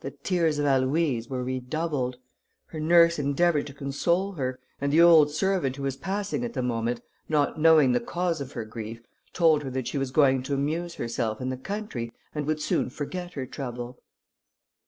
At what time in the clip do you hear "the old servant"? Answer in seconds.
4.92-5.76